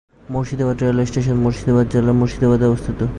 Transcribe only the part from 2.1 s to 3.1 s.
মুর্শিদাবাদে অবস্থিত।